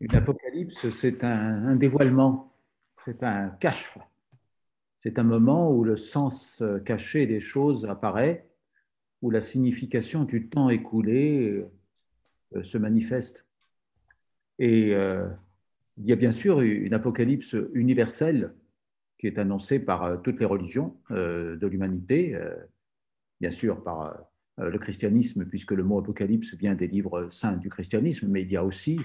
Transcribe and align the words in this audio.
Une 0.00 0.14
apocalypse, 0.14 0.90
c'est 0.90 1.24
un, 1.24 1.74
dévoilement, 1.74 2.54
c'est 3.04 3.22
un 3.24 3.48
cache. 3.48 3.98
C'est 4.98 5.18
un 5.18 5.24
moment 5.24 5.72
où 5.72 5.82
le 5.82 5.96
sens 5.96 6.62
caché 6.84 7.26
des 7.26 7.40
choses 7.40 7.84
apparaît, 7.84 8.48
où 9.22 9.30
la 9.30 9.40
signification 9.40 10.22
du 10.22 10.48
temps 10.48 10.70
écoulé 10.70 11.64
euh, 12.54 12.62
se 12.62 12.78
manifeste. 12.78 13.46
Et 14.60 14.94
euh, 14.94 15.28
il 15.96 16.06
y 16.06 16.12
a 16.12 16.16
bien 16.16 16.32
sûr 16.32 16.60
une 16.60 16.94
apocalypse 16.94 17.56
universelle 17.74 18.54
qui 19.18 19.26
est 19.26 19.38
annoncée 19.38 19.80
par 19.80 20.04
euh, 20.04 20.16
toutes 20.16 20.38
les 20.38 20.46
religions 20.46 20.96
de 21.10 21.66
l'humanité, 21.66 22.38
bien 23.40 23.50
sûr 23.50 23.82
par 23.82 24.16
le 24.58 24.78
christianisme, 24.78 25.44
puisque 25.44 25.72
le 25.72 25.82
mot 25.82 25.98
apocalypse 25.98 26.54
vient 26.54 26.74
des 26.74 26.86
livres 26.86 27.28
saints 27.30 27.56
du 27.56 27.68
christianisme, 27.68 28.28
mais 28.28 28.42
il 28.42 28.50
y 28.50 28.56
a 28.56 28.64
aussi 28.64 28.98
euh, 28.98 29.02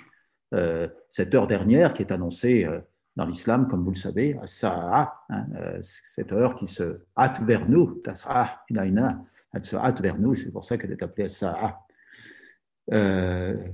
cette 1.09 1.33
heure 1.35 1.47
dernière 1.47 1.93
qui 1.93 2.01
est 2.03 2.11
annoncée 2.11 2.65
euh, 2.65 2.79
dans 3.15 3.25
l'islam, 3.25 3.67
comme 3.67 3.83
vous 3.83 3.91
le 3.91 3.97
savez, 3.97 4.37
hein, 4.61 5.07
euh, 5.55 5.77
cette 5.81 6.31
heure 6.31 6.55
qui 6.55 6.67
se 6.67 6.99
hâte 7.17 7.41
vers 7.43 7.69
nous, 7.69 8.01
elle 8.05 9.63
se 9.65 9.75
hâte 9.75 10.01
vers 10.01 10.17
nous, 10.17 10.33
c'est 10.35 10.51
pour 10.51 10.63
ça 10.63 10.77
qu'elle 10.77 10.91
est 10.91 11.03
appelée 11.03 11.29
Sa'a. 11.29 11.79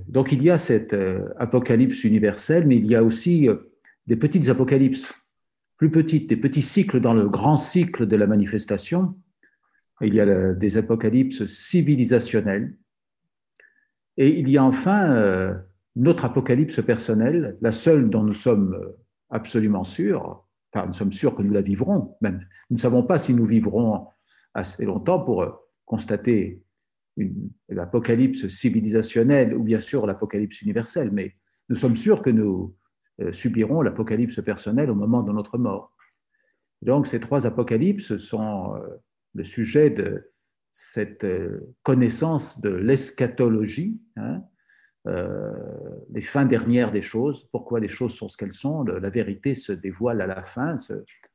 donc 0.08 0.32
il 0.32 0.42
y 0.42 0.50
a 0.50 0.58
cette 0.58 0.94
apocalypse 1.38 2.04
universelle, 2.04 2.66
mais 2.66 2.76
il 2.76 2.86
y 2.86 2.94
a 2.94 3.02
aussi 3.02 3.48
des 4.06 4.16
petites 4.16 4.50
apocalypses, 4.50 5.14
plus 5.78 5.90
petites, 5.90 6.28
des 6.28 6.36
petits 6.36 6.62
cycles 6.62 7.00
dans 7.00 7.14
le 7.14 7.26
grand 7.26 7.56
cycle 7.56 8.06
de 8.06 8.16
la 8.16 8.26
manifestation. 8.26 9.16
Il 10.02 10.14
y 10.14 10.20
a 10.20 10.52
des 10.52 10.76
apocalypses 10.76 11.46
civilisationnelles. 11.46 12.74
Et 14.18 14.38
il 14.38 14.50
y 14.50 14.58
a 14.58 14.64
enfin 14.64 15.62
notre 15.96 16.24
apocalypse 16.24 16.82
personnelle, 16.82 17.56
la 17.60 17.72
seule 17.72 18.10
dont 18.10 18.22
nous 18.22 18.34
sommes 18.34 18.74
euh, 18.74 18.96
absolument 19.30 19.84
sûrs, 19.84 20.46
enfin 20.72 20.86
nous 20.86 20.92
sommes 20.92 21.12
sûrs 21.12 21.34
que 21.34 21.42
nous 21.42 21.52
la 21.52 21.62
vivrons, 21.62 22.16
même 22.20 22.46
nous 22.70 22.76
ne 22.76 22.80
savons 22.80 23.02
pas 23.02 23.18
si 23.18 23.34
nous 23.34 23.46
vivrons 23.46 24.06
assez 24.54 24.84
longtemps 24.84 25.20
pour 25.20 25.42
euh, 25.42 25.50
constater 25.84 26.62
l'apocalypse 27.68 28.46
civilisationnelle 28.46 29.54
ou 29.54 29.62
bien 29.62 29.80
sûr 29.80 30.06
l'apocalypse 30.06 30.62
universelle, 30.62 31.10
mais 31.12 31.36
nous 31.68 31.76
sommes 31.76 31.96
sûrs 31.96 32.22
que 32.22 32.30
nous 32.30 32.74
euh, 33.20 33.32
subirons 33.32 33.82
l'apocalypse 33.82 34.40
personnelle 34.42 34.90
au 34.90 34.94
moment 34.94 35.22
de 35.22 35.32
notre 35.32 35.58
mort. 35.58 35.92
Donc 36.82 37.06
ces 37.06 37.20
trois 37.20 37.46
apocalypses 37.46 38.16
sont 38.16 38.72
le 39.34 39.44
sujet 39.44 39.90
de 39.90 40.32
cette 40.72 41.26
connaissance 41.82 42.58
de 42.62 42.70
l'eschatologie, 42.70 44.00
hein, 44.16 44.42
euh, 45.06 45.50
les 46.10 46.20
fins 46.20 46.44
dernières 46.44 46.90
des 46.90 47.00
choses, 47.00 47.48
pourquoi 47.50 47.80
les 47.80 47.88
choses 47.88 48.14
sont 48.14 48.28
ce 48.28 48.36
qu'elles 48.36 48.52
sont. 48.52 48.84
la 48.84 49.10
vérité 49.10 49.54
se 49.54 49.72
dévoile 49.72 50.20
à 50.20 50.26
la 50.26 50.42
fin, 50.42 50.76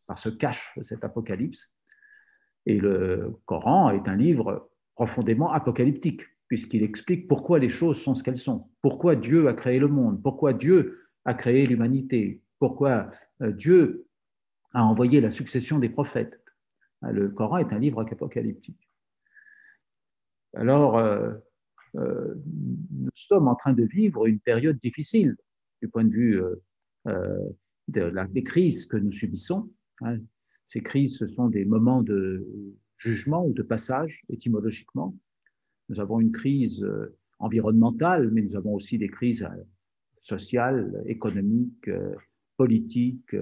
par 0.06 0.18
ce 0.18 0.30
cache 0.30 0.78
cet 0.82 1.04
apocalypse. 1.04 1.74
Et 2.66 2.80
le 2.80 3.34
Coran 3.46 3.92
est 3.92 4.08
un 4.08 4.16
livre 4.16 4.70
profondément 4.96 5.52
apocalyptique, 5.52 6.24
puisqu'il 6.48 6.84
explique 6.84 7.28
pourquoi 7.28 7.60
les 7.60 7.70
choses 7.70 8.00
sont 8.00 8.14
ce 8.14 8.24
qu'elles 8.24 8.38
sont, 8.38 8.70
pourquoi 8.82 9.16
Dieu 9.16 9.48
a 9.48 9.54
créé 9.54 9.80
le 9.80 9.88
monde, 9.88 10.22
pourquoi 10.22 10.54
Dieu 10.54 11.02
a 11.26 11.34
créé 11.34 11.66
l'humanité, 11.66 12.42
pourquoi 12.60 13.10
euh, 13.42 13.52
Dieu 13.52 14.08
a 14.74 14.84
envoyé 14.84 15.22
la 15.22 15.30
succession 15.30 15.80
des 15.80 15.90
prophètes. 15.90 16.42
Le 17.02 17.30
Coran 17.30 17.58
est 17.58 17.74
un 17.74 17.80
livre 17.80 18.02
apocalyptique. 18.02 18.90
Alors, 20.56 20.98
euh, 21.98 22.36
nous 22.92 23.12
sommes 23.14 23.48
en 23.48 23.56
train 23.56 23.74
de 23.74 23.84
vivre 23.84 24.26
une 24.26 24.40
période 24.40 24.78
difficile 24.78 25.36
du 25.82 25.90
point 25.90 26.04
de 26.04 26.14
vue 26.14 26.42
euh, 26.42 26.56
euh, 27.08 27.50
des 27.88 28.44
crises 28.44 28.86
que 28.86 28.98
nous 28.98 29.12
subissons. 29.12 29.70
Hein. 30.02 30.20
Ces 30.66 30.82
crises, 30.82 31.18
ce 31.18 31.28
sont 31.28 31.48
des 31.48 31.66
moments 31.66 32.02
de 32.02 32.46
jugement 32.98 33.46
ou 33.46 33.54
de 33.54 33.62
passage 33.62 34.24
étymologiquement. 34.30 35.16
Nous 35.90 36.00
avons 36.00 36.20
une 36.20 36.32
crise 36.32 36.86
environnementale, 37.38 38.32
mais 38.32 38.42
nous 38.42 38.56
avons 38.56 38.74
aussi 38.74 38.98
des 38.98 39.10
crises 39.10 39.48
sociales, 40.22 41.04
économiques, 41.06 41.90
politiques, 42.58 43.36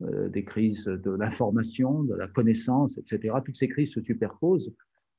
des 0.00 0.44
crises 0.44 0.86
de 0.86 1.10
l'information, 1.10 2.02
de 2.04 2.14
la 2.14 2.26
connaissance, 2.26 2.96
etc. 2.96 3.34
Toutes 3.44 3.56
ces 3.56 3.68
crises 3.68 3.92
se 3.92 4.02
superposent 4.02 4.72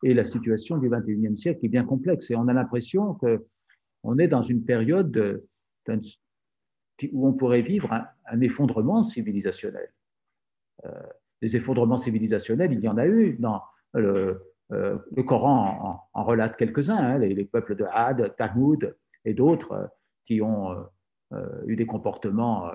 et 0.04 0.14
la 0.14 0.24
situation 0.24 0.78
du 0.78 0.90
21e 0.90 1.38
siècle 1.38 1.66
est 1.66 1.70
bien 1.70 1.84
complexe. 1.84 2.32
Et 2.32 2.36
on 2.36 2.48
a 2.48 2.54
l'impression 2.54 3.14
qu'on 3.14 4.18
est 4.18 4.28
dans 4.28 4.42
une 4.42 4.64
période 4.64 5.44
où 7.12 7.28
on 7.28 7.34
pourrait 7.34 7.62
vivre 7.62 7.94
un, 8.26 8.42
effondrement 8.42 9.04
civilisationnel. 9.04 9.94
Euh, 10.86 10.90
les 11.42 11.56
effondrements 11.56 11.98
civilisationnels, 11.98 12.74
il 12.74 12.80
y 12.80 12.88
en 12.88 12.98
a 12.98 13.06
eu 13.06 13.34
dans 13.34 13.62
le, 13.94 14.42
euh, 14.72 14.98
Coran 15.28 16.08
en, 16.14 16.24
relate 16.24 16.56
quelques-uns, 16.56 16.98
hein, 16.98 17.18
les, 17.20 17.46
peuples 17.46 17.76
de 17.76 17.86
Had, 17.92 18.36
Tamoud 18.36 18.96
et 19.26 19.34
d'autres 19.34 19.90
qui 20.24 20.42
ont 20.42 20.76
eu 21.66 21.76
des 21.76 21.86
comportements 21.86 22.72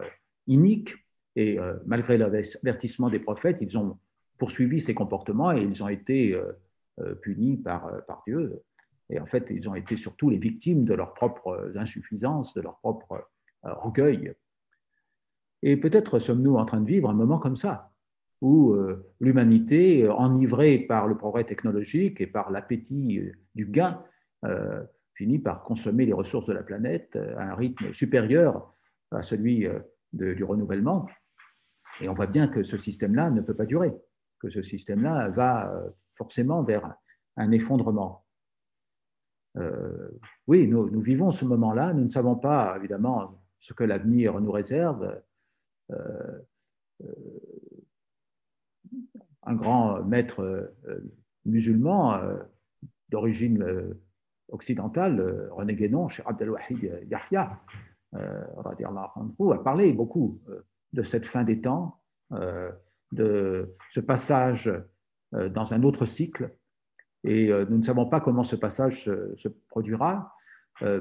iniques 0.47 1.06
et 1.37 1.59
euh, 1.59 1.75
malgré 1.85 2.17
l'avertissement 2.17 3.11
des 3.11 3.21
prophètes, 3.21 3.59
ils 3.61 3.79
ont 3.79 3.99
poursuivi 4.39 4.81
ces 4.81 4.95
comportements 4.95 5.53
et 5.53 5.61
ils 5.61 5.85
ont 5.85 5.89
été 5.89 6.35
euh, 6.35 6.53
euh, 7.01 7.15
punis 7.15 7.59
par, 7.59 8.05
par 8.07 8.23
Dieu. 8.27 8.63
Et 9.11 9.21
en 9.21 9.27
fait, 9.27 9.51
ils 9.51 9.69
ont 9.69 9.75
été 9.75 9.97
surtout 9.97 10.31
les 10.31 10.39
victimes 10.39 10.85
de 10.85 10.95
leurs 10.95 11.15
propres 11.15 11.73
insuffisances, 11.77 12.55
de 12.55 12.63
leur 12.63 12.79
propre 12.79 13.29
orgueil. 13.63 14.33
Et 15.63 15.77
peut-être 15.77 16.19
sommes-nous 16.19 16.57
en 16.57 16.65
train 16.65 16.81
de 16.81 16.87
vivre 16.87 17.09
un 17.09 17.15
moment 17.15 17.39
comme 17.39 17.55
ça, 17.55 17.93
où 18.41 18.77
l'humanité, 19.21 20.09
enivrée 20.09 20.79
par 20.79 21.07
le 21.07 21.17
progrès 21.17 21.45
technologique 21.45 22.21
et 22.21 22.27
par 22.27 22.51
l'appétit 22.51 23.23
du 23.55 23.67
gain, 23.67 24.03
finit 25.15 25.39
par 25.39 25.63
consommer 25.63 26.05
les 26.05 26.13
ressources 26.13 26.47
de 26.47 26.53
la 26.53 26.65
planète 26.65 27.17
à 27.37 27.53
un 27.53 27.55
rythme 27.55 27.93
supérieur 27.93 28.73
à 29.13 29.23
celui 29.23 29.69
du 30.13 30.43
renouvellement. 30.43 31.07
Et 32.01 32.09
on 32.09 32.15
voit 32.15 32.27
bien 32.27 32.49
que 32.49 32.63
ce 32.63 32.77
système-là 32.77 33.31
ne 33.31 33.41
peut 33.41 33.55
pas 33.55 33.67
durer, 33.67 33.95
que 34.39 34.51
ce 34.51 34.63
système-là 34.63 35.31
va 35.31 35.73
euh, 35.73 35.91
forcément 36.15 36.63
vers 36.63 36.95
un 37.37 37.51
effondrement. 37.53 38.25
Euh, 39.57 40.11
oui, 40.47 40.67
nous, 40.69 41.01
vivons 41.01 41.31
ce 41.31 41.45
moment-là, 41.45 41.95
nous 41.95 42.05
ne 42.05 42.11
savons 42.11 42.37
pas 42.37 42.77
évidemment 42.77 43.41
ce 43.59 43.73
que 43.73 43.85
l'avenir 43.85 44.39
nous 44.41 44.53
réserve. 44.53 45.23
Euh, 45.91 46.41
un 49.43 49.55
grand 49.55 50.03
maître 50.03 50.73
musulman 51.45 52.21
d'origine 53.11 53.95
occidentale, 54.49 55.49
René 55.53 55.75
Guénon, 55.77 56.09
chez 56.09 56.25
Abdelwahid 56.27 57.07
Yahya, 57.09 57.61
a 58.13 59.59
parlé 59.63 59.93
beaucoup 59.93 60.41
de 60.97 61.03
cette 61.03 61.27
fin 61.27 61.45
des 61.45 61.61
temps, 61.61 62.01
euh, 62.33 62.73
de 63.13 63.73
ce 63.91 64.01
passage 64.01 64.73
euh, 65.35 65.49
dans 65.49 65.75
un 65.75 65.85
autre 65.85 66.07
cycle. 66.07 66.51
Et 67.23 67.53
euh, 67.53 67.65
nous 67.69 67.79
ne 67.79 67.85
savons 67.85 68.07
pas 68.07 68.21
comment 68.21 68.43
ce 68.43 68.57
passage 68.57 69.05
se, 69.05 69.49
produira, 69.69 70.33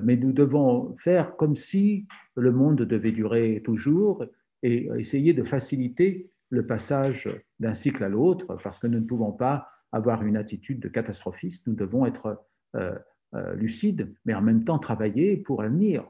mais 0.03 0.15
nous 0.15 0.31
devons 0.31 0.95
faire 0.95 1.35
comme 1.35 1.53
si 1.53 2.07
le 2.35 2.53
monde 2.53 2.77
devait 2.77 3.11
durer 3.11 3.61
toujours 3.65 4.25
et 4.63 4.87
essayer 4.97 5.33
de 5.33 5.43
faciliter 5.43 6.31
le 6.49 6.65
passage 6.65 7.29
d'un 7.59 7.73
cycle 7.73 8.01
à 8.05 8.07
l'autre, 8.07 8.55
parce 8.63 8.79
que 8.79 8.87
nous 8.87 9.01
ne 9.01 9.05
pouvons 9.05 9.33
pas 9.33 9.67
avoir 9.91 10.23
une 10.23 10.37
attitude 10.37 10.79
de 10.79 10.87
catastrophiste, 10.87 11.67
nous 11.67 11.75
devons 11.75 12.05
être 12.05 12.41
lucides, 13.55 14.15
mais 14.23 14.33
en 14.33 14.41
même 14.41 14.63
temps 14.63 14.79
travailler 14.79 15.35
pour 15.35 15.61
l'avenir. 15.61 16.09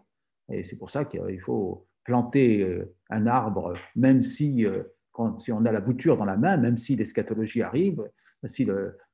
Et 0.51 0.61
c'est 0.61 0.77
pour 0.77 0.91
ça 0.91 1.03
qu'il 1.03 1.41
faut 1.41 1.87
planter 2.05 2.61
euh, 2.61 2.95
un 3.09 3.27
arbre, 3.27 3.73
même 3.95 4.23
si, 4.23 4.65
euh, 4.65 4.83
si 5.39 5.51
on 5.51 5.65
a 5.65 5.71
la 5.71 5.81
bouture 5.81 6.15
dans 6.15 6.25
la 6.25 6.37
main, 6.37 6.55
même 6.55 6.77
si 6.77 6.95
l'eschatologie 6.95 7.61
arrive, 7.61 8.01
si 8.45 8.67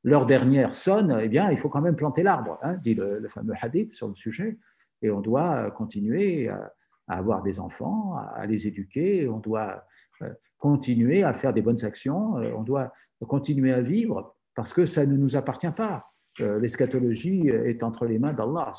l'heure 0.04 0.26
dernière 0.28 0.76
sonne, 0.76 1.18
eh 1.22 1.30
bien, 1.30 1.50
il 1.50 1.58
faut 1.58 1.70
quand 1.70 1.82
même 1.82 1.96
planter 1.96 2.22
l'arbre, 2.22 2.60
hein, 2.62 2.78
dit 2.78 2.94
le, 2.94 3.28
fameux 3.28 3.54
hadith 3.60 3.94
sur 3.94 4.08
le 4.08 4.16
sujet. 4.16 4.60
Et 5.02 5.10
on 5.10 5.22
doit 5.22 5.72
continuer 5.72 6.50
à, 6.50 6.72
avoir 7.08 7.42
des 7.44 7.60
enfants, 7.60 8.16
à, 8.36 8.46
les 8.46 8.68
éduquer, 8.68 9.28
on 9.28 9.40
doit 9.40 9.84
euh, 10.22 10.30
continuer 10.58 11.24
à 11.24 11.34
faire 11.34 11.54
des 11.54 11.62
bonnes 11.62 11.84
actions, 11.84 12.34
on 12.36 12.64
doit 12.64 12.92
continuer 13.28 13.72
à 13.72 13.82
vivre 13.82 14.36
parce 14.56 14.74
que 14.74 14.86
ça 14.86 15.06
ne 15.06 15.16
nous 15.16 15.36
appartient 15.36 15.72
pas. 15.72 16.08
L'eschatologie 16.40 17.50
est 17.50 17.84
entre 17.84 18.06
les 18.06 18.18
mains 18.18 18.34
d'Allah. 18.34 18.72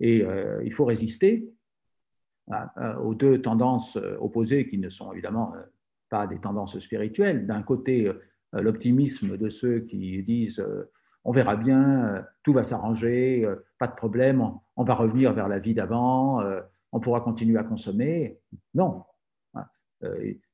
Et 0.00 0.24
il 0.64 0.72
faut 0.72 0.84
résister 0.84 1.48
euh, 1.48 1.57
aux 3.02 3.14
deux 3.14 3.40
tendances 3.42 3.96
euh, 3.96 4.16
opposées 4.20 4.66
qui 4.66 4.78
ne 4.78 4.88
sont 4.88 5.12
évidemment 5.12 5.54
euh, 5.54 5.60
pas 6.08 6.26
des 6.26 6.38
tendances 6.38 6.78
spirituelles. 6.78 7.46
D'un 7.46 7.62
côté, 7.62 8.10
l'optimisme 8.54 9.36
de 9.36 9.50
ceux 9.50 9.80
qui 9.80 10.22
disent 10.22 10.64
on 11.24 11.32
verra 11.32 11.54
bien, 11.54 12.24
tout 12.42 12.54
va 12.54 12.62
s'arranger, 12.62 13.46
pas 13.78 13.88
de 13.88 13.94
problème, 13.94 14.40
on, 14.76 14.84
va 14.84 14.94
revenir 14.94 15.34
vers 15.34 15.48
la 15.48 15.58
vie 15.58 15.74
d'avant, 15.74 16.42
on 16.90 17.00
pourra 17.00 17.20
continuer 17.20 17.58
à 17.58 17.64
consommer. 17.64 18.40
Non, 18.72 19.04
hein, 19.52 19.66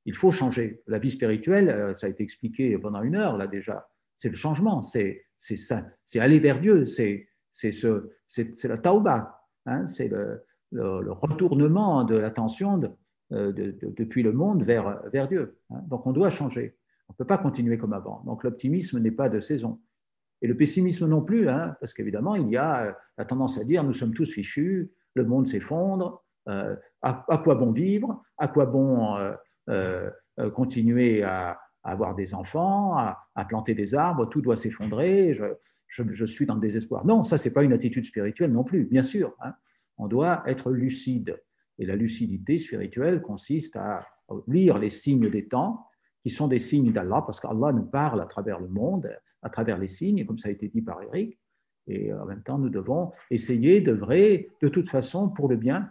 il 0.05 0.14
faut 0.17 0.32
changer. 0.32 0.82
La 0.88 0.99
vie 0.99 1.12
spirituelle, 1.12 1.94
ça 1.94 2.08
a 2.08 2.11
été 2.11 2.25
expliqué 2.25 2.76
pendant 2.79 3.02
une 3.02 3.14
heure 3.14 3.37
là 3.37 3.46
déjà, 3.46 3.88
c'est 4.17 4.31
le 4.31 4.35
changement, 4.35 4.82
c'est 4.82 5.23
aller 6.17 6.41
vers 6.41 6.61
Dieu, 6.61 6.87
c'est 6.87 7.29
la 8.64 8.79
tauba, 8.79 9.41
hein, 9.67 9.87
c'est 9.87 10.08
le, 10.08 10.43
le, 10.74 11.12
retournement 11.12 12.04
de 12.04 12.16
l'attention 12.16 12.80
euh, 13.32 13.52
depuis 13.52 14.22
le 14.22 14.32
monde 14.32 14.62
vers, 14.64 15.02
vers 15.12 15.28
Dieu. 15.28 15.58
Hein. 15.70 15.80
Donc 15.88 16.06
on 16.06 16.12
doit 16.12 16.30
changer. 16.30 16.76
On 17.08 17.12
ne 17.12 17.16
peut 17.16 17.26
pas 17.26 17.38
continuer 17.38 17.78
comme 17.78 17.92
avant. 17.92 18.22
Donc 18.26 18.44
l'optimisme 18.44 18.98
n'est 18.98 19.10
pas 19.10 19.28
de 19.28 19.40
saison. 19.40 19.80
Et 20.42 20.46
le 20.46 20.56
pessimisme 20.56 21.06
non 21.06 21.22
plus, 21.22 21.48
hein, 21.48 21.76
parce 21.80 21.94
qu'évidemment, 21.94 22.34
il 22.34 22.48
y 22.48 22.56
a 22.56 22.86
euh, 22.86 22.92
la 23.18 23.24
tendance 23.24 23.58
à 23.58 23.64
dire 23.64 23.84
nous 23.84 23.92
sommes 23.92 24.14
tous 24.14 24.30
fichus, 24.30 24.90
le 25.14 25.24
monde 25.24 25.46
s'effondre, 25.46 26.22
euh, 26.48 26.76
à, 27.02 27.38
quoi 27.42 27.54
bon 27.54 27.72
vivre, 27.72 28.20
à 28.36 28.48
quoi 28.48 28.66
bon 28.66 29.16
continuer 30.54 31.22
à, 31.22 31.58
avoir 31.84 32.14
des 32.14 32.34
enfants, 32.34 32.96
à, 32.96 33.44
planter 33.46 33.74
des 33.74 33.94
arbres, 33.94 34.26
tout 34.26 34.40
doit 34.40 34.56
s'effondrer, 34.56 35.34
je, 35.34 35.44
je, 35.88 36.24
suis 36.24 36.46
dans 36.46 36.54
le 36.54 36.60
désespoir. 36.60 37.06
Non, 37.06 37.24
ça, 37.24 37.38
ce 37.38 37.48
n'est 37.48 37.52
pas 37.54 37.62
une 37.62 37.72
attitude 37.72 38.04
spirituelle 38.04 38.52
non 38.52 38.64
plus, 38.64 38.84
bien 38.84 39.02
sûr. 39.02 39.34
Hein 39.40 39.54
on 39.99 40.08
doit 40.08 40.43
être 40.46 40.70
lucide. 40.70 41.41
Et 41.79 41.87
la 41.87 41.96
lucidité 41.96 42.58
spirituelle 42.58 43.20
consiste 43.23 43.76
à 43.76 44.06
lire 44.46 44.79
les 44.79 44.91
signes 44.91 45.29
des 45.29 45.49
temps, 45.49 45.87
qui 46.20 46.31
sont 46.31 46.49
des 46.49 46.58
signes 46.58 46.93
d'Allah, 46.93 47.23
parce 47.26 47.38
qu'Allah 47.38 47.73
nous 47.73 47.85
parle 47.85 48.20
à 48.23 48.26
travers 48.26 48.58
le 48.58 48.69
monde, 48.69 49.11
à 49.43 49.50
travers 49.50 49.79
les 49.79 49.88
signes, 49.88 50.25
comme 50.25 50.38
ça 50.38 50.49
a 50.49 50.52
été 50.52 50.69
dit 50.69 50.81
par 50.81 51.02
Eric. 51.02 51.38
Et 51.87 52.12
en 52.14 52.25
même 52.25 52.43
temps, 52.43 52.58
nous 52.58 52.70
devons 52.70 53.12
essayer 53.31 53.81
d'œuvrer 53.82 54.49
de 54.62 54.69
toute 54.69 54.88
façon 54.88 55.29
pour 55.29 55.49
le 55.49 55.56
bien, 55.56 55.91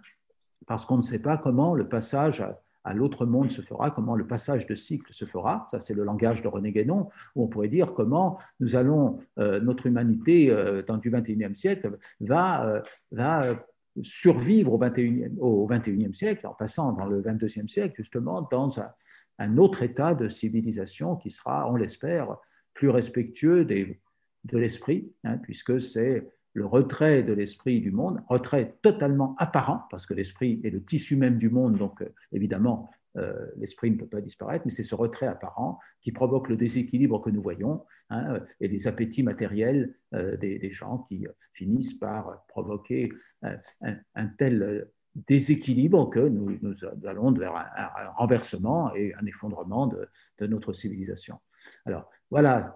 parce 0.65 0.85
qu'on 0.85 0.97
ne 0.97 1.03
sait 1.03 1.21
pas 1.21 1.37
comment 1.37 1.75
le 1.75 1.87
passage 1.87 2.43
à 2.83 2.93
l'autre 2.93 3.25
monde 3.25 3.51
se 3.51 3.61
fera, 3.61 3.91
comment 3.91 4.15
le 4.15 4.27
passage 4.27 4.67
de 4.67 4.75
cycle 4.75 5.13
se 5.13 5.25
fera. 5.25 5.65
Ça, 5.71 5.79
c'est 5.79 5.93
le 5.93 6.03
langage 6.03 6.41
de 6.41 6.47
René 6.47 6.71
Guénon, 6.71 7.09
où 7.35 7.43
on 7.43 7.47
pourrait 7.47 7.69
dire 7.69 7.93
comment 7.93 8.37
nous 8.59 8.75
allons, 8.75 9.17
euh, 9.39 9.59
notre 9.61 9.85
humanité 9.85 10.49
euh, 10.49 10.81
dans 10.81 10.97
du 10.97 11.09
21e 11.09 11.55
siècle 11.55 11.97
va, 12.19 12.65
euh, 12.65 12.81
va 13.11 13.65
survivre 14.01 14.73
au 14.73 14.79
21e, 14.79 15.37
au 15.39 15.67
21e 15.67 16.13
siècle, 16.13 16.47
en 16.47 16.53
passant 16.53 16.93
dans 16.93 17.05
le 17.05 17.21
22e 17.21 17.67
siècle, 17.67 17.95
justement, 17.97 18.47
dans 18.49 18.79
un, 18.79 19.57
autre 19.57 19.83
état 19.83 20.13
de 20.13 20.27
civilisation 20.27 21.15
qui 21.15 21.29
sera, 21.29 21.69
on 21.69 21.75
l'espère, 21.75 22.37
plus 22.73 22.89
respectueux 22.89 23.65
de 23.65 24.57
l'esprit, 24.57 25.11
hein, 25.23 25.37
puisque 25.37 25.79
c'est 25.81 26.27
le 26.53 26.65
retrait 26.65 27.23
de 27.23 27.33
l'esprit 27.33 27.81
du 27.81 27.91
monde, 27.91 28.23
retrait 28.29 28.77
totalement 28.81 29.35
apparent, 29.37 29.83
parce 29.89 30.05
que 30.05 30.13
l'esprit 30.13 30.61
est 30.63 30.69
le 30.69 30.83
tissu 30.83 31.15
même 31.15 31.37
du 31.37 31.49
monde, 31.49 31.77
donc 31.77 32.01
euh, 32.01 32.13
évidemment, 32.31 32.89
euh, 33.15 33.45
l'esprit 33.57 33.91
ne 33.91 33.97
peut 33.97 34.07
pas 34.07 34.21
disparaître, 34.21 34.65
mais 34.65 34.71
c'est 34.71 34.83
ce 34.83 34.95
retrait 34.95 35.27
apparent 35.27 35.79
qui 36.01 36.11
provoque 36.11 36.49
le 36.49 36.57
déséquilibre 36.57 37.21
que 37.21 37.29
nous 37.29 37.41
voyons 37.41 37.85
hein, 38.09 38.39
et 38.59 38.67
les 38.67 38.87
appétits 38.87 39.23
matériels 39.23 39.95
euh, 40.15 40.35
des, 40.37 40.71
gens 40.71 40.99
qui 40.99 41.27
finissent 41.53 41.93
par 41.93 42.45
provoquer 42.47 43.11
un, 43.41 44.27
tel 44.37 44.87
déséquilibre 45.13 46.09
que 46.09 46.19
nous, 46.19 46.57
allons 47.05 47.31
vers 47.31 47.55
un, 47.55 48.09
renversement 48.15 48.93
et 48.95 49.13
un 49.13 49.25
effondrement 49.25 49.87
de, 49.87 50.47
notre 50.47 50.73
civilisation. 50.73 51.37
Alors 51.85 52.09
voilà 52.31 52.75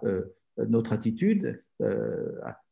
notre 0.58 0.94
attitude, 0.94 1.64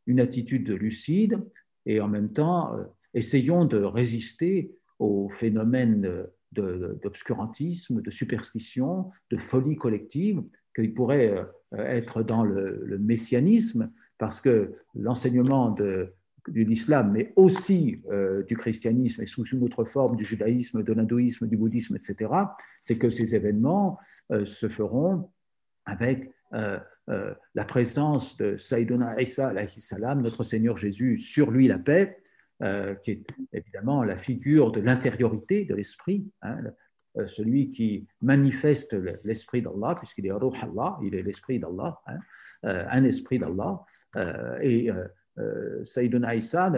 une 0.05 0.19
attitude 0.19 0.69
lucide 0.69 1.43
et 1.87 1.99
en 2.01 2.07
même 2.07 2.31
temps 2.31 2.75
essayons 3.15 3.65
de 3.65 3.77
résister 3.77 4.75
aux 4.99 5.29
phénomènes 5.29 6.27
d'obscurantisme, 6.51 8.01
de, 8.01 8.11
superstition, 8.11 9.09
de 9.31 9.37
folie 9.37 9.75
collective, 9.75 10.43
qu'il 10.75 10.93
pourrait 10.93 11.33
euh, 11.73 11.77
être 11.77 12.21
dans 12.21 12.43
le, 12.43 12.97
messianisme, 12.99 13.91
parce 14.17 14.41
que 14.41 14.71
l'enseignement 14.93 15.71
de, 15.71 16.13
l'islam, 16.47 17.11
mais 17.11 17.33
aussi 17.35 18.01
euh, 18.11 18.43
du 18.43 18.55
christianisme 18.55 19.23
et 19.23 19.25
sous 19.25 19.45
une 19.45 19.63
autre 19.63 19.83
forme 19.83 20.15
du 20.15 20.23
judaïsme, 20.23 20.83
de 20.83 20.93
l'hindouisme, 20.93 21.47
du 21.47 21.57
bouddhisme, 21.57 21.95
etc., 21.95 22.31
c'est 22.81 22.97
que 22.99 23.09
ces 23.09 23.33
événements 23.33 23.97
euh, 24.31 24.45
se 24.45 24.67
feront 24.67 25.29
avec 25.85 26.31
la 27.07 27.65
présence 27.67 28.37
de 28.37 28.55
Saïdona 28.55 29.21
Isa, 29.21 29.53
notre 30.15 30.43
Seigneur 30.43 30.77
Jésus, 30.77 31.17
sur 31.17 31.51
lui 31.51 31.67
la 31.67 31.77
paix, 31.77 32.17
euh, 32.63 32.95
qui 32.95 33.11
est 33.11 33.27
évidemment 33.51 34.01
la 34.05 34.15
figure 34.15 34.71
de 34.71 34.79
l'intériorité 34.79 35.65
de 35.65 35.75
l'esprit, 35.75 36.25
hein, 36.41 36.57
euh, 37.17 37.27
celui 37.27 37.69
qui 37.69 38.07
manifeste 38.21 38.95
l'esprit 39.25 39.61
d'Allah, 39.61 39.93
puisqu'il 39.97 40.25
est 40.25 40.31
Ruh 40.31 40.55
Allah, 40.61 40.97
il 41.03 41.15
est 41.15 41.21
l'esprit 41.21 41.59
d'Allah, 41.59 41.99
hein, 42.07 42.17
euh, 42.63 42.85
un 42.89 43.03
esprit 43.03 43.39
d'Allah. 43.39 43.83
et 44.61 44.89
Sayyidun 45.83 46.23
Aïssa 46.23 46.71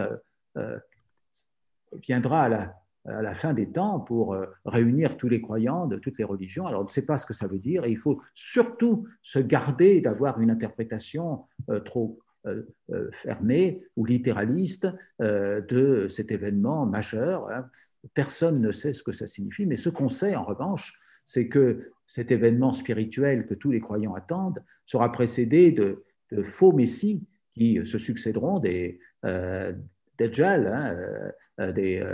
viendra 1.92 2.42
à 2.42 2.48
la, 2.48 2.74
à 3.04 3.22
la 3.22 3.34
fin 3.34 3.54
des 3.54 3.70
temps 3.70 4.00
pour 4.00 4.36
réunir 4.64 5.16
tous 5.16 5.28
les 5.28 5.40
croyants 5.40 5.86
de 5.86 5.96
toutes 5.96 6.18
les 6.18 6.24
religions. 6.24 6.66
Alors, 6.66 6.80
on 6.80 6.84
ne 6.84 6.88
sait 6.88 7.06
pas 7.06 7.18
ce 7.18 7.24
que 7.24 7.34
ça 7.34 7.46
veut 7.46 7.60
dire 7.60 7.84
et 7.84 7.92
il 7.92 7.98
faut 7.98 8.20
surtout 8.34 9.06
se 9.22 9.38
garder 9.38 10.00
d'avoir 10.00 10.40
une 10.40 10.50
interprétation 10.50 11.46
trop 11.84 12.18
euh, 12.46 12.62
euh, 12.90 13.10
fermé 13.10 13.82
ou 13.96 14.04
littéraliste 14.04 14.88
euh, 15.20 15.60
de 15.60 16.06
cet 16.06 16.30
événement 16.30 16.86
majeur. 16.86 17.50
Hein. 17.50 17.68
Personne 18.14 18.60
ne 18.60 18.70
sait 18.70 18.92
ce 18.92 19.02
que 19.02 19.10
ça 19.10 19.26
signifie, 19.26 19.66
mais 19.66 19.74
ce 19.74 19.88
qu'on 19.88 20.08
sait 20.08 20.36
en 20.36 20.44
revanche, 20.44 20.96
c'est 21.24 21.48
que 21.48 21.90
cet 22.06 22.30
événement 22.30 22.70
spirituel 22.70 23.44
que 23.44 23.54
tous 23.54 23.72
les 23.72 23.80
croyants 23.80 24.14
attendent 24.14 24.64
sera 24.86 25.10
précédé 25.10 25.72
de, 25.72 26.04
faux 26.44 26.70
messies 26.72 27.26
qui 27.50 27.84
se 27.84 27.98
succéderont 27.98 28.60
des, 28.60 29.00
euh, 29.24 29.72
hein, 30.20 31.72
des, 31.72 32.04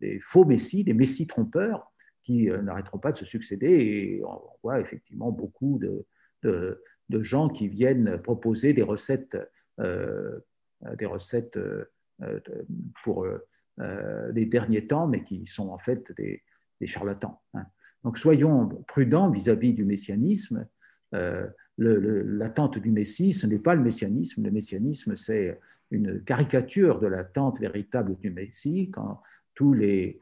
des, 0.00 0.20
faux 0.22 0.44
messies, 0.44 0.84
des 0.84 0.94
messies 0.94 1.26
trompeurs 1.26 1.92
qui 2.22 2.46
n'arrêteront 2.46 2.98
pas 2.98 3.10
de 3.10 3.16
se 3.16 3.24
succéder. 3.24 3.72
Et 3.72 4.22
on 4.24 4.40
voit 4.62 4.78
effectivement 4.80 5.32
beaucoup 5.32 5.80
de 6.42 6.80
gens 7.20 7.48
qui 7.48 7.68
viennent 7.68 8.18
proposer 8.22 8.72
des 8.72 8.82
recettes, 8.82 9.36
euh, 9.80 10.38
des 10.96 11.06
recettes 11.06 11.58
euh, 11.58 11.84
pour 13.02 13.26
euh, 13.26 14.32
les 14.32 14.46
derniers 14.46 14.86
temps, 14.86 15.06
mais 15.06 15.22
qui 15.22 15.46
sont 15.46 15.68
en 15.68 15.78
fait 15.78 16.12
des, 16.12 16.42
charlatans. 16.84 17.40
Hein. 17.54 17.64
Donc 18.02 18.18
soyons 18.18 18.68
prudents 18.88 19.30
vis-à-vis 19.30 19.72
du 19.72 19.84
messianisme. 19.84 20.66
L'attente 21.78 22.78
du 22.78 22.90
Messie, 22.90 23.32
ce 23.32 23.46
n'est 23.46 23.60
pas 23.60 23.76
le 23.76 23.82
messianisme. 23.82 24.42
Le 24.42 24.50
messianisme, 24.50 25.14
c'est 25.14 25.60
une 25.92 26.24
caricature 26.24 26.98
de 26.98 27.06
l'attente 27.06 27.60
véritable 27.60 28.16
du 28.16 28.30
Messie, 28.30 28.90
quand 28.90 29.22
tous 29.54 29.74
les 29.74 30.18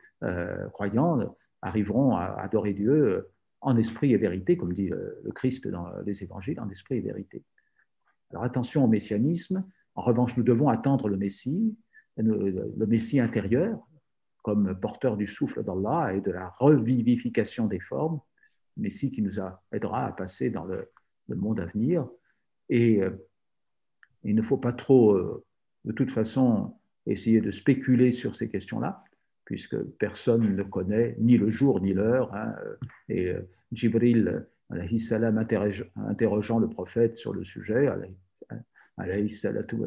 croyants 0.75 1.35
arriveront 1.63 2.17
à 2.17 2.25
adorer 2.43 2.75
Dieu 2.75 3.31
en 3.61 3.77
esprit 3.77 4.13
et 4.13 4.17
vérité, 4.17 4.57
comme 4.57 4.73
dit 4.73 4.89
le 4.89 5.33
Christ 5.35 5.69
dans 5.69 5.87
les 6.07 6.23
évangiles, 6.23 6.61
en 6.61 6.69
esprit 6.71 6.97
et 6.97 7.01
vérité. 7.01 7.45
Alors 8.31 8.45
attention 8.45 8.85
au 8.85 8.89
messianisme. 8.89 9.65
En 9.95 10.03
revanche, 10.03 10.37
nous 10.37 10.43
devons 10.43 10.69
attendre 10.69 11.09
le 11.09 11.17
Messie, 11.17 11.77
le 12.17 12.87
Messie 12.87 13.21
intérieur, 13.21 13.87
comme 14.43 14.79
porteur 14.79 15.17
du 15.17 15.27
souffle 15.27 15.63
d'Allah 15.63 16.15
et 16.15 16.21
de 16.21 16.31
la 16.31 16.49
revivification 16.59 17.67
des 17.67 17.81
formes, 17.81 18.21
Messie 18.77 19.11
qui 19.11 19.23
nous 19.23 19.39
aidera 19.73 20.07
à 20.07 20.13
passer 20.13 20.51
dans 20.51 20.65
le, 20.65 20.89
monde 21.29 21.61
à 21.61 21.67
venir. 21.67 22.09
Et 22.69 23.03
euh, 23.03 23.11
il 24.25 24.35
ne 24.35 24.43
faut 24.43 24.57
pas 24.57 24.73
trop, 24.73 25.13
euh, 25.13 25.45
de 25.85 25.93
toute 25.93 26.11
façon, 26.11 26.77
essayer 27.07 27.41
de 27.41 27.51
spéculer 27.51 28.11
sur 28.11 28.35
ces 28.35 28.49
questions-là 28.49 29.05
puisque 29.51 29.83
personne 29.99 30.55
ne 30.55 30.63
connaît 30.63 31.17
ni 31.19 31.37
le 31.37 31.51
jour 31.51 31.81
ni 31.81 31.93
l'heure. 31.93 32.33
Hein, 32.37 32.55
et 33.09 33.31
euh, 33.31 33.41
Jibril, 33.73 34.47
salam, 34.97 35.39
interrogeant 35.39 36.61
le 36.61 36.69
prophète 36.69 37.19
sur 37.19 37.35
le 37.35 37.43
sujet, 37.43 37.89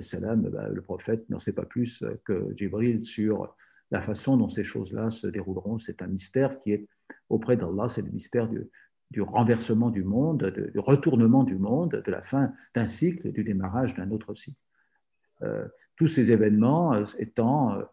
salam, 0.02 0.42
bah, 0.50 0.68
le 0.68 0.82
prophète 0.82 1.30
n'en 1.30 1.40
sait 1.40 1.54
pas 1.54 1.64
plus 1.64 2.04
que 2.26 2.54
Jibril 2.54 3.06
sur 3.06 3.56
la 3.90 4.02
façon 4.02 4.36
dont 4.36 4.50
ces 4.50 4.66
choses-là 4.66 5.10
se 5.10 5.28
dérouleront. 5.28 5.78
C'est 5.78 6.02
un 6.02 6.08
mystère 6.08 6.60
qui 6.60 6.74
est 6.74 6.86
auprès 7.30 7.56
d'Allah, 7.56 7.88
c'est 7.88 8.02
le 8.02 8.12
mystère 8.12 8.50
du, 8.50 9.22
renversement 9.22 9.92
du 9.92 10.04
monde, 10.04 10.44
du 10.74 10.80
retournement 10.80 11.46
du 11.46 11.56
monde, 11.56 12.04
de 12.06 12.12
la 12.12 12.22
fin 12.22 12.52
d'un 12.76 12.86
cycle 12.86 13.32
du 13.32 13.46
démarrage 13.46 13.94
d'un 13.94 14.12
autre 14.12 14.34
cycle. 14.34 14.60
Euh, 15.42 15.68
tous 15.96 16.08
ces 16.08 16.32
événements 16.32 16.94
euh, 16.94 17.04
étant 17.18 17.76
euh, 17.76 17.84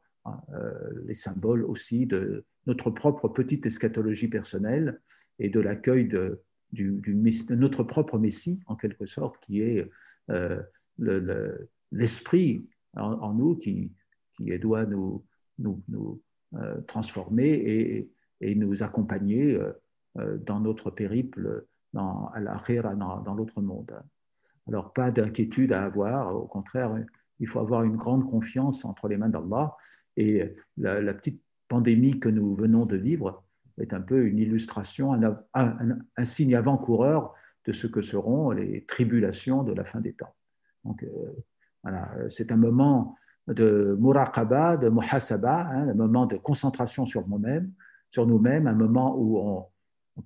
les 1.04 1.14
symboles 1.14 1.64
aussi 1.64 2.06
de 2.06 2.44
notre 2.66 2.90
propre 2.90 3.28
petite 3.28 3.66
eschatologie 3.66 4.28
personnelle 4.28 5.00
et 5.38 5.48
de 5.48 5.60
l'accueil 5.60 6.08
de, 6.08 6.42
notre 7.50 7.82
propre 7.82 8.18
Messie, 8.18 8.60
en 8.66 8.76
quelque 8.76 9.06
sorte, 9.06 9.38
qui 9.40 9.60
est 9.60 9.90
l'esprit 11.90 12.68
en, 12.96 13.32
nous 13.32 13.56
qui, 13.56 13.92
qui 14.34 14.58
doit 14.58 14.86
nous, 14.86 15.24
nous, 15.58 15.82
nous 15.88 16.22
transformer 16.86 17.48
et, 17.48 18.10
et, 18.40 18.54
nous 18.54 18.82
accompagner 18.82 19.58
dans 20.14 20.60
notre 20.60 20.90
périple 20.90 21.66
à 21.94 22.40
la 22.40 22.94
dans, 22.94 23.20
dans 23.20 23.34
l'autre 23.34 23.60
monde. 23.62 24.00
Alors, 24.68 24.92
pas 24.92 25.10
d'inquiétude 25.10 25.72
à 25.72 25.84
avoir, 25.84 26.36
au 26.36 26.46
contraire, 26.46 26.94
il 27.40 27.48
faut 27.48 27.58
avoir 27.58 27.82
une 27.82 27.96
grande 27.96 28.30
confiance 28.30 28.84
entre 28.84 29.08
les 29.08 29.16
mains 29.16 29.28
d'Allah. 29.28 29.76
Et 30.16 30.54
la, 30.76 31.14
petite 31.14 31.42
pandémie 31.68 32.20
que 32.20 32.28
nous 32.28 32.54
venons 32.54 32.86
de 32.86 32.96
vivre 32.96 33.42
est 33.78 33.94
un 33.94 34.00
peu 34.00 34.26
une 34.26 34.38
illustration, 34.38 35.18
un, 35.54 36.24
signe 36.24 36.54
avant-coureur 36.54 37.34
de 37.64 37.72
ce 37.72 37.86
que 37.86 38.02
seront 38.02 38.50
les 38.50 38.84
tribulations 38.84 39.62
de 39.62 39.72
la 39.72 39.84
fin 39.84 40.00
des 40.00 40.12
temps. 40.12 40.34
Donc, 40.84 41.02
euh, 41.02 41.08
voilà, 41.82 42.10
c'est 42.28 42.52
un 42.52 42.56
moment 42.56 43.16
de 43.48 43.96
muraqaba, 43.98 44.76
de 44.76 44.88
muhasaba, 44.88 45.66
hein, 45.68 45.88
un 45.88 45.94
moment 45.94 46.26
de 46.26 46.36
concentration 46.36 47.06
sur 47.06 47.26
nous-mêmes, 47.26 47.72
sur 48.10 48.26
nous-mêmes, 48.26 48.66
un 48.66 48.74
moment 48.74 49.16
où 49.16 49.38
on, 49.38 49.66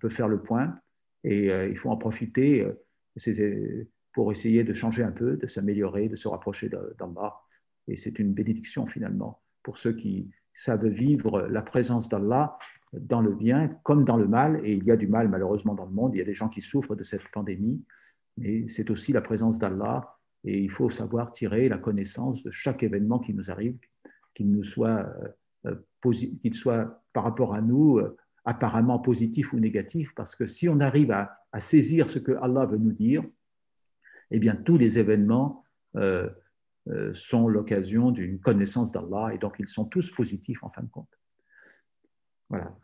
peut 0.00 0.08
faire 0.08 0.26
le 0.26 0.42
point 0.42 0.76
et 1.22 1.52
euh, 1.52 1.68
il 1.68 1.76
faut 1.76 1.88
en 1.88 1.96
profiter. 1.96 2.62
Euh, 2.62 3.88
pour 4.14 4.30
essayer 4.30 4.62
de 4.62 4.72
changer 4.72 5.02
un 5.02 5.10
peu, 5.10 5.36
de 5.36 5.46
s'améliorer, 5.46 6.08
de 6.08 6.16
se 6.16 6.28
rapprocher 6.28 6.70
d'en 6.98 7.08
bas. 7.08 7.42
Et 7.88 7.96
c'est 7.96 8.18
une 8.18 8.32
bénédiction 8.32 8.86
finalement 8.86 9.42
pour 9.62 9.76
ceux 9.76 9.92
qui 9.92 10.30
savent 10.54 10.86
vivre 10.86 11.42
la 11.50 11.62
présence 11.62 12.08
d'Allah 12.08 12.56
dans 12.92 13.20
le 13.20 13.34
bien 13.34 13.76
comme 13.82 14.04
dans 14.04 14.16
le 14.16 14.28
mal. 14.28 14.60
Et 14.64 14.74
il 14.74 14.84
y 14.84 14.92
a 14.92 14.96
du 14.96 15.08
mal 15.08 15.28
malheureusement 15.28 15.74
dans 15.74 15.84
le 15.84 15.90
monde. 15.90 16.14
Il 16.14 16.18
y 16.18 16.22
a 16.22 16.24
des 16.24 16.32
gens 16.32 16.48
qui 16.48 16.60
souffrent 16.60 16.94
de 16.94 17.02
cette 17.02 17.28
pandémie, 17.32 17.84
mais 18.36 18.68
c'est 18.68 18.88
aussi 18.90 19.12
la 19.12 19.20
présence 19.20 19.58
d'Allah. 19.58 20.16
Et 20.44 20.60
il 20.60 20.70
faut 20.70 20.88
savoir 20.88 21.32
tirer 21.32 21.68
la 21.68 21.78
connaissance 21.78 22.44
de 22.44 22.50
chaque 22.52 22.84
événement 22.84 23.18
qui 23.18 23.34
nous 23.34 23.50
arrive, 23.50 23.76
qu'il 24.32 24.62
euh, 24.78 25.74
qu'il 26.40 26.54
soit 26.54 27.02
par 27.12 27.24
rapport 27.24 27.54
à 27.54 27.62
nous 27.62 27.98
euh, 27.98 28.16
apparemment 28.44 29.00
positif 29.00 29.52
ou 29.54 29.58
négatif, 29.58 30.14
parce 30.14 30.36
que 30.36 30.46
si 30.46 30.68
on 30.68 30.78
arrive 30.78 31.10
à 31.10 31.60
saisir 31.60 32.08
ce 32.10 32.18
que 32.20 32.32
Allah 32.32 32.66
veut 32.66 32.76
nous 32.76 32.92
dire, 32.92 33.24
eh 34.30 34.38
bien, 34.38 34.56
tous 34.56 34.78
les 34.78 34.98
événements 34.98 35.64
euh, 35.96 36.28
euh, 36.88 37.12
sont 37.14 37.48
l'occasion 37.48 38.10
d'une 38.10 38.38
connaissance 38.38 38.92
d'Allah 38.92 39.32
et 39.32 39.38
donc 39.38 39.56
ils 39.58 39.68
sont 39.68 39.84
tous 39.84 40.10
positifs 40.10 40.62
en 40.62 40.70
fin 40.70 40.82
de 40.82 40.90
compte. 40.90 41.18
Voilà. 42.50 42.76